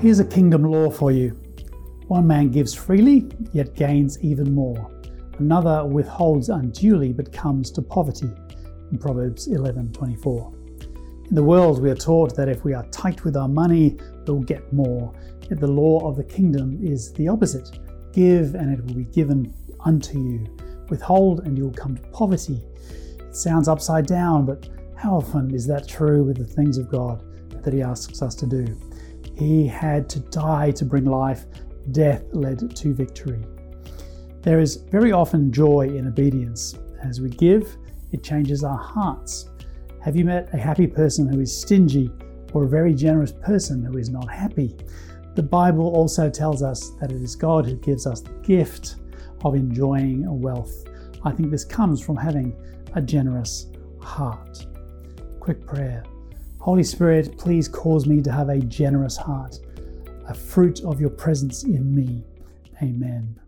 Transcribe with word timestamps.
Here's 0.00 0.20
a 0.20 0.24
kingdom 0.24 0.62
law 0.62 0.90
for 0.90 1.10
you 1.10 1.30
one 2.08 2.26
man 2.26 2.50
gives 2.50 2.74
freely, 2.74 3.28
yet 3.52 3.74
gains 3.74 4.22
even 4.22 4.54
more. 4.54 4.90
Another 5.38 5.86
withholds 5.86 6.50
unduly, 6.50 7.14
but 7.14 7.32
comes 7.32 7.70
to 7.72 7.82
poverty. 7.82 8.30
In 8.92 8.98
Proverbs 8.98 9.48
11:24. 9.48 10.52
In 11.30 11.34
the 11.34 11.42
world, 11.42 11.80
we 11.82 11.90
are 11.90 11.96
taught 11.96 12.36
that 12.36 12.48
if 12.48 12.62
we 12.62 12.74
are 12.74 12.86
tight 12.90 13.24
with 13.24 13.38
our 13.38 13.48
money, 13.48 13.96
we'll 14.26 14.40
get 14.40 14.70
more. 14.70 15.12
Yet 15.48 15.60
the 15.60 15.66
law 15.66 16.06
of 16.06 16.16
the 16.16 16.24
kingdom 16.24 16.78
is 16.82 17.12
the 17.12 17.28
opposite 17.28 17.78
give, 18.12 18.54
and 18.54 18.70
it 18.70 18.84
will 18.84 18.94
be 18.94 19.04
given 19.04 19.52
unto 19.80 20.18
you. 20.18 20.46
Withhold, 20.90 21.40
and 21.46 21.56
you 21.56 21.64
will 21.64 21.72
come 21.72 21.96
to 21.96 22.02
poverty. 22.12 22.62
It 23.18 23.34
sounds 23.34 23.66
upside 23.66 24.06
down, 24.06 24.44
but 24.44 24.68
how 24.94 25.16
often 25.16 25.54
is 25.54 25.66
that 25.66 25.88
true 25.88 26.22
with 26.22 26.36
the 26.36 26.44
things 26.44 26.76
of 26.76 26.90
God 26.90 27.24
that 27.62 27.72
He 27.72 27.82
asks 27.82 28.20
us 28.20 28.34
to 28.36 28.46
do? 28.46 28.76
He 29.34 29.66
had 29.66 30.08
to 30.10 30.20
die 30.20 30.70
to 30.72 30.84
bring 30.84 31.04
life, 31.04 31.46
death 31.92 32.22
led 32.32 32.74
to 32.76 32.94
victory. 32.94 33.44
There 34.42 34.60
is 34.60 34.76
very 34.76 35.12
often 35.12 35.52
joy 35.52 35.88
in 35.88 36.06
obedience. 36.06 36.74
As 37.02 37.20
we 37.20 37.30
give, 37.30 37.76
it 38.12 38.22
changes 38.22 38.62
our 38.62 38.78
hearts. 38.78 39.50
Have 40.02 40.16
you 40.16 40.24
met 40.24 40.48
a 40.52 40.56
happy 40.56 40.86
person 40.86 41.28
who 41.28 41.40
is 41.40 41.56
stingy 41.60 42.10
or 42.52 42.64
a 42.64 42.68
very 42.68 42.94
generous 42.94 43.32
person 43.32 43.84
who 43.84 43.98
is 43.98 44.08
not 44.08 44.30
happy? 44.30 44.76
The 45.34 45.42
Bible 45.42 45.88
also 45.88 46.30
tells 46.30 46.62
us 46.62 46.90
that 47.00 47.12
it 47.12 47.20
is 47.20 47.36
God 47.36 47.66
who 47.66 47.76
gives 47.76 48.06
us 48.06 48.20
the 48.20 48.32
gift 48.42 48.96
of 49.44 49.54
enjoying 49.54 50.24
wealth. 50.40 50.84
I 51.24 51.32
think 51.32 51.50
this 51.50 51.64
comes 51.64 52.00
from 52.00 52.16
having 52.16 52.56
a 52.94 53.02
generous 53.02 53.66
heart. 54.00 54.64
Quick 55.40 55.66
prayer. 55.66 56.04
Holy 56.66 56.82
Spirit, 56.82 57.38
please 57.38 57.68
cause 57.68 58.06
me 58.06 58.20
to 58.20 58.32
have 58.32 58.48
a 58.48 58.58
generous 58.58 59.16
heart, 59.16 59.60
a 60.28 60.34
fruit 60.34 60.82
of 60.82 61.00
your 61.00 61.10
presence 61.10 61.62
in 61.62 61.94
me. 61.94 62.24
Amen. 62.82 63.38